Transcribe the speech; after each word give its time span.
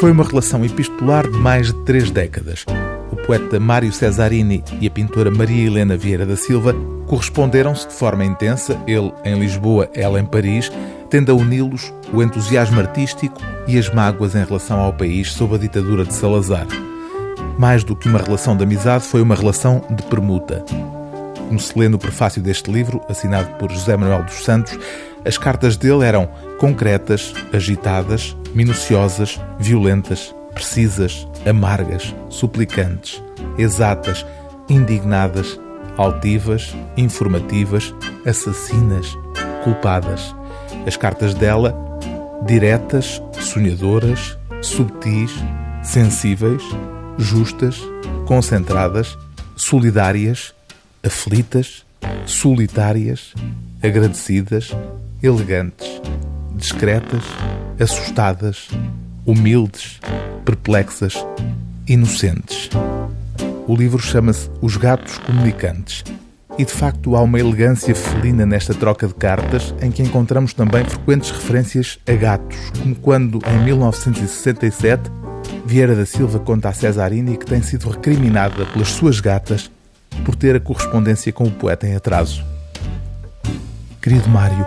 Foi 0.00 0.10
uma 0.10 0.24
relação 0.24 0.64
epistolar 0.64 1.30
de 1.30 1.36
mais 1.36 1.66
de 1.66 1.74
três 1.84 2.10
décadas. 2.10 2.64
O 3.12 3.16
poeta 3.16 3.60
Mário 3.60 3.92
Cesarini 3.92 4.64
e 4.80 4.86
a 4.86 4.90
pintora 4.90 5.30
Maria 5.30 5.66
Helena 5.66 5.94
Vieira 5.94 6.24
da 6.24 6.36
Silva 6.36 6.74
corresponderam-se 7.06 7.86
de 7.86 7.92
forma 7.92 8.24
intensa, 8.24 8.80
ele 8.86 9.12
em 9.26 9.38
Lisboa, 9.38 9.90
ela 9.92 10.18
em 10.18 10.24
Paris, 10.24 10.72
tendo 11.10 11.30
a 11.30 11.34
uni-los 11.34 11.92
o 12.14 12.22
entusiasmo 12.22 12.80
artístico 12.80 13.42
e 13.68 13.78
as 13.78 13.92
mágoas 13.92 14.34
em 14.34 14.42
relação 14.42 14.80
ao 14.80 14.94
país 14.94 15.32
sob 15.32 15.56
a 15.56 15.58
ditadura 15.58 16.06
de 16.06 16.14
Salazar. 16.14 16.66
Mais 17.58 17.84
do 17.84 17.94
que 17.94 18.08
uma 18.08 18.20
relação 18.20 18.56
de 18.56 18.64
amizade, 18.64 19.04
foi 19.04 19.20
uma 19.20 19.34
relação 19.34 19.84
de 19.90 20.02
permuta. 20.04 20.64
Como 21.46 21.60
se 21.60 21.78
lê 21.78 21.90
no 21.90 21.98
prefácio 21.98 22.40
deste 22.40 22.72
livro, 22.72 23.02
assinado 23.06 23.50
por 23.58 23.70
José 23.70 23.98
Manuel 23.98 24.24
dos 24.24 24.44
Santos, 24.46 24.78
as 25.26 25.36
cartas 25.36 25.76
dele 25.76 26.06
eram 26.06 26.26
concretas, 26.58 27.34
agitadas, 27.52 28.34
minuciosas, 28.54 29.40
violentas, 29.58 30.34
precisas, 30.54 31.26
amargas, 31.48 32.14
suplicantes, 32.28 33.22
exatas, 33.58 34.26
indignadas, 34.68 35.58
altivas, 35.96 36.74
informativas, 36.96 37.94
assassinas, 38.26 39.16
culpadas. 39.64 40.34
As 40.86 40.96
cartas 40.96 41.34
dela, 41.34 41.74
diretas, 42.46 43.22
sonhadoras, 43.38 44.38
subtis, 44.62 45.32
sensíveis, 45.82 46.62
justas, 47.18 47.80
concentradas, 48.26 49.18
solidárias, 49.56 50.54
aflitas, 51.02 51.84
solitárias, 52.26 53.34
agradecidas, 53.82 54.70
elegantes, 55.22 56.00
discretas, 56.54 57.24
assustadas, 57.80 58.68
humildes, 59.24 59.98
perplexas, 60.44 61.14
inocentes. 61.88 62.68
O 63.66 63.74
livro 63.74 63.98
chama-se 63.98 64.50
Os 64.60 64.76
Gatos 64.76 65.16
Comunicantes. 65.18 66.04
E 66.58 66.64
de 66.64 66.72
facto 66.72 67.16
há 67.16 67.22
uma 67.22 67.40
elegância 67.40 67.94
felina 67.94 68.44
nesta 68.44 68.74
troca 68.74 69.06
de 69.06 69.14
cartas, 69.14 69.74
em 69.80 69.90
que 69.90 70.02
encontramos 70.02 70.52
também 70.52 70.84
frequentes 70.84 71.30
referências 71.30 71.98
a 72.06 72.12
gatos, 72.12 72.58
como 72.78 72.94
quando, 72.96 73.40
em 73.48 73.64
1967, 73.64 75.10
Vieira 75.64 75.94
da 75.94 76.04
Silva 76.04 76.38
conta 76.38 76.68
a 76.68 76.72
Cesarini 76.72 77.38
que 77.38 77.46
tem 77.46 77.62
sido 77.62 77.88
recriminada 77.88 78.66
pelas 78.66 78.88
suas 78.88 79.20
gatas 79.20 79.70
por 80.24 80.34
ter 80.34 80.56
a 80.56 80.60
correspondência 80.60 81.32
com 81.32 81.44
o 81.44 81.50
poeta 81.50 81.86
em 81.86 81.94
atraso. 81.94 82.44
Querido 84.02 84.28
Mário, 84.28 84.66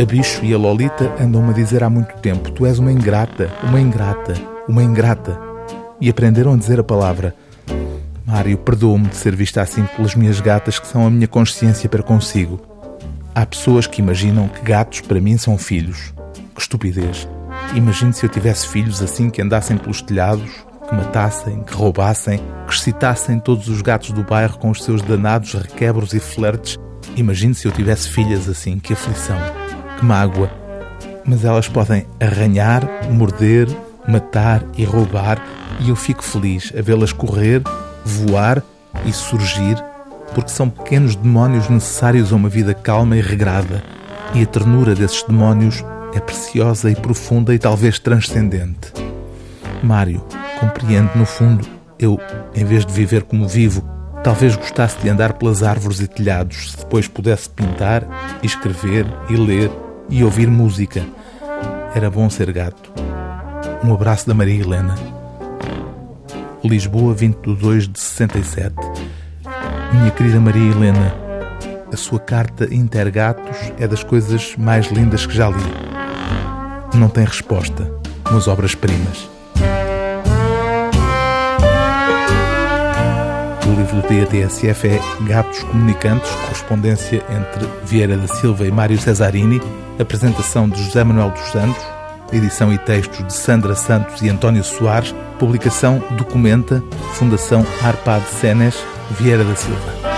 a 0.00 0.04
Bicho 0.06 0.42
e 0.42 0.54
a 0.54 0.58
Lolita 0.58 1.12
andam-me 1.20 1.50
a 1.50 1.52
dizer 1.52 1.84
há 1.84 1.90
muito 1.90 2.14
tempo: 2.16 2.50
tu 2.50 2.64
és 2.64 2.78
uma 2.78 2.90
ingrata, 2.90 3.52
uma 3.62 3.80
ingrata, 3.80 4.34
uma 4.66 4.82
ingrata. 4.82 5.38
E 6.00 6.08
aprenderam 6.08 6.54
a 6.54 6.56
dizer 6.56 6.80
a 6.80 6.84
palavra. 6.84 7.34
Mário, 8.26 8.56
perdoa-me 8.58 9.08
de 9.08 9.16
ser 9.16 9.36
vista 9.36 9.60
assim 9.60 9.84
pelas 9.84 10.14
minhas 10.14 10.40
gatas 10.40 10.78
que 10.78 10.86
são 10.86 11.06
a 11.06 11.10
minha 11.10 11.28
consciência 11.28 11.88
para 11.88 12.02
consigo. 12.02 12.60
Há 13.34 13.44
pessoas 13.44 13.86
que 13.86 14.00
imaginam 14.00 14.48
que 14.48 14.62
gatos 14.62 15.00
para 15.00 15.20
mim 15.20 15.36
são 15.36 15.58
filhos. 15.58 16.12
Que 16.54 16.60
estupidez. 16.60 17.28
Imagine 17.74 18.12
se 18.12 18.24
eu 18.24 18.30
tivesse 18.30 18.66
filhos 18.66 19.02
assim 19.02 19.30
que 19.30 19.42
andassem 19.42 19.76
pelos 19.76 20.02
telhados, 20.02 20.50
que 20.88 20.94
matassem, 20.94 21.62
que 21.62 21.74
roubassem, 21.74 22.40
que 22.66 22.74
excitassem 22.74 23.38
todos 23.38 23.68
os 23.68 23.82
gatos 23.82 24.10
do 24.12 24.24
bairro 24.24 24.58
com 24.58 24.70
os 24.70 24.82
seus 24.82 25.02
danados 25.02 25.52
requebros 25.54 26.14
e 26.14 26.20
flertes. 26.20 26.78
Imagine 27.16 27.54
se 27.54 27.66
eu 27.66 27.72
tivesse 27.72 28.08
filhas 28.08 28.48
assim, 28.48 28.78
que 28.78 28.92
aflição, 28.92 29.38
mágoa. 30.02 30.50
Mas 31.24 31.44
elas 31.44 31.68
podem 31.68 32.06
arranhar, 32.20 32.82
morder, 33.10 33.68
matar 34.06 34.64
e 34.76 34.84
roubar, 34.84 35.40
e 35.80 35.88
eu 35.88 35.96
fico 35.96 36.22
feliz 36.22 36.72
a 36.76 36.82
vê-las 36.82 37.12
correr, 37.12 37.62
voar 38.04 38.62
e 39.06 39.12
surgir, 39.12 39.76
porque 40.34 40.50
são 40.50 40.68
pequenos 40.68 41.14
demónios 41.14 41.68
necessários 41.68 42.32
a 42.32 42.36
uma 42.36 42.48
vida 42.48 42.74
calma 42.74 43.16
e 43.16 43.20
regrada, 43.20 43.82
e 44.34 44.42
a 44.42 44.46
ternura 44.46 44.94
desses 44.94 45.22
demónios 45.22 45.84
é 46.14 46.20
preciosa 46.20 46.90
e 46.90 46.94
profunda 46.94 47.54
e 47.54 47.58
talvez 47.58 47.98
transcendente. 47.98 48.92
Mário, 49.82 50.24
compreende, 50.60 51.10
no 51.16 51.26
fundo, 51.26 51.66
eu, 51.98 52.18
em 52.54 52.64
vez 52.64 52.84
de 52.84 52.92
viver 52.92 53.22
como 53.22 53.48
vivo, 53.48 53.82
talvez 54.22 54.54
gostasse 54.56 54.98
de 54.98 55.08
andar 55.08 55.34
pelas 55.34 55.62
árvores 55.62 56.00
e 56.00 56.06
telhados, 56.06 56.72
se 56.72 56.78
depois 56.78 57.08
pudesse 57.08 57.48
pintar, 57.48 58.06
escrever 58.42 59.06
e 59.28 59.36
ler 59.36 59.70
e 60.08 60.22
ouvir 60.24 60.48
música. 60.48 61.04
Era 61.94 62.10
bom 62.10 62.28
ser 62.30 62.52
gato. 62.52 62.92
Um 63.84 63.92
abraço 63.92 64.26
da 64.26 64.34
Maria 64.34 64.60
Helena. 64.60 64.94
Lisboa, 66.64 67.12
20 67.12 67.36
de 67.38 67.54
2 67.54 67.88
de 67.88 67.98
67. 67.98 68.74
Minha 69.92 70.10
querida 70.10 70.40
Maria 70.40 70.70
Helena, 70.70 71.14
a 71.92 71.96
sua 71.96 72.18
carta 72.18 72.72
Intergatos 72.72 73.72
é 73.78 73.86
das 73.86 74.02
coisas 74.02 74.54
mais 74.56 74.86
lindas 74.86 75.26
que 75.26 75.34
já 75.34 75.48
li. 75.48 75.62
Não 76.94 77.08
tem 77.08 77.24
resposta, 77.24 77.92
umas 78.30 78.48
obras-primas. 78.48 79.28
Do 83.92 84.00
TSF 84.00 84.88
é 84.88 85.00
Gatos 85.26 85.62
Comunicantes, 85.64 86.30
correspondência 86.30 87.22
entre 87.28 87.68
Vieira 87.84 88.16
da 88.16 88.26
Silva 88.26 88.66
e 88.66 88.72
Mário 88.72 88.98
Cesarini, 88.98 89.60
apresentação 89.98 90.66
de 90.66 90.82
José 90.82 91.04
Manuel 91.04 91.28
dos 91.28 91.42
Santos, 91.50 91.84
edição 92.32 92.72
e 92.72 92.78
textos 92.78 93.22
de 93.26 93.34
Sandra 93.34 93.74
Santos 93.74 94.22
e 94.22 94.30
António 94.30 94.64
Soares, 94.64 95.14
publicação 95.38 96.02
Documenta, 96.12 96.82
Fundação 97.12 97.66
Arpad 97.82 98.24
Senes, 98.28 98.82
Vieira 99.10 99.44
da 99.44 99.54
Silva. 99.54 100.11